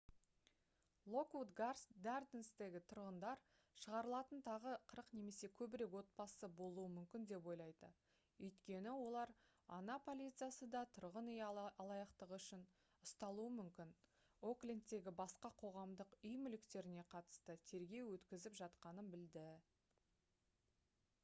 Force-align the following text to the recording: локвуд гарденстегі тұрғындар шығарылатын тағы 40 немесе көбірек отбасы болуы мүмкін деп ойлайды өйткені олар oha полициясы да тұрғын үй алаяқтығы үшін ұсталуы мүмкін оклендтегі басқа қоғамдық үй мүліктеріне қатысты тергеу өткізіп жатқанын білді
локвуд 1.15 1.49
гарденстегі 2.05 2.79
тұрғындар 2.91 3.41
шығарылатын 3.81 4.39
тағы 4.47 4.71
40 4.93 5.11
немесе 5.17 5.49
көбірек 5.59 5.97
отбасы 5.99 6.47
болуы 6.61 6.85
мүмкін 6.93 7.27
деп 7.31 7.49
ойлайды 7.51 7.89
өйткені 8.47 8.93
олар 8.95 9.33
oha 9.77 9.97
полициясы 10.07 10.67
да 10.77 10.81
тұрғын 10.95 11.29
үй 11.35 11.43
алаяқтығы 11.85 12.39
үшін 12.41 12.63
ұсталуы 13.09 13.47
мүмкін 13.59 13.91
оклендтегі 14.53 15.13
басқа 15.21 15.51
қоғамдық 15.65 16.15
үй 16.31 16.35
мүліктеріне 16.47 17.05
қатысты 17.15 17.57
тергеу 17.73 18.09
өткізіп 18.17 18.57
жатқанын 18.63 19.13
білді 19.17 19.45